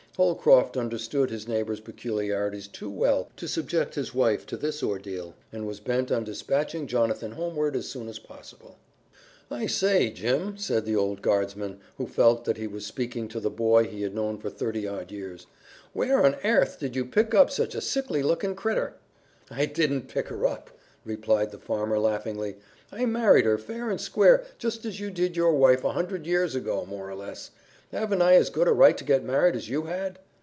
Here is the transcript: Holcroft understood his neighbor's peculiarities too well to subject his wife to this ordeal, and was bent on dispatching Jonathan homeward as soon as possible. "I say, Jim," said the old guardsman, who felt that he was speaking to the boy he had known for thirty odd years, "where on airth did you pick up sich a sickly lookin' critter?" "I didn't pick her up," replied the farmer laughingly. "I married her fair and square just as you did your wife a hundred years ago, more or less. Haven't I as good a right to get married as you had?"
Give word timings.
Holcroft 0.17 0.75
understood 0.77 1.29
his 1.31 1.47
neighbor's 1.47 1.79
peculiarities 1.79 2.67
too 2.67 2.89
well 2.91 3.29
to 3.37 3.47
subject 3.47 3.95
his 3.95 4.13
wife 4.13 4.45
to 4.47 4.57
this 4.57 4.83
ordeal, 4.83 5.33
and 5.53 5.65
was 5.65 5.79
bent 5.79 6.11
on 6.11 6.25
dispatching 6.25 6.85
Jonathan 6.85 7.31
homeward 7.31 7.75
as 7.77 7.87
soon 7.87 8.07
as 8.09 8.19
possible. 8.19 8.77
"I 9.49 9.65
say, 9.67 10.09
Jim," 10.11 10.57
said 10.57 10.85
the 10.85 10.95
old 10.97 11.21
guardsman, 11.23 11.79
who 11.97 12.05
felt 12.07 12.43
that 12.45 12.57
he 12.57 12.67
was 12.67 12.85
speaking 12.85 13.29
to 13.29 13.39
the 13.39 13.49
boy 13.49 13.85
he 13.85 14.01
had 14.03 14.13
known 14.13 14.37
for 14.37 14.49
thirty 14.51 14.85
odd 14.87 15.11
years, 15.13 15.47
"where 15.93 16.23
on 16.23 16.35
airth 16.43 16.77
did 16.77 16.93
you 16.95 17.03
pick 17.05 17.33
up 17.33 17.49
sich 17.49 17.73
a 17.73 17.81
sickly 17.81 18.21
lookin' 18.21 18.53
critter?" 18.53 18.93
"I 19.49 19.65
didn't 19.65 20.07
pick 20.09 20.27
her 20.27 20.45
up," 20.45 20.69
replied 21.05 21.51
the 21.51 21.57
farmer 21.57 21.97
laughingly. 21.97 22.57
"I 22.91 23.05
married 23.07 23.45
her 23.45 23.57
fair 23.57 23.89
and 23.89 23.99
square 23.99 24.43
just 24.59 24.85
as 24.85 24.99
you 24.99 25.09
did 25.09 25.35
your 25.37 25.53
wife 25.55 25.83
a 25.85 25.93
hundred 25.93 26.27
years 26.27 26.53
ago, 26.53 26.85
more 26.85 27.09
or 27.09 27.15
less. 27.15 27.49
Haven't 27.91 28.21
I 28.21 28.35
as 28.35 28.49
good 28.49 28.69
a 28.69 28.71
right 28.71 28.97
to 28.97 29.03
get 29.03 29.21
married 29.21 29.53
as 29.53 29.67
you 29.67 29.81
had?" 29.81 30.17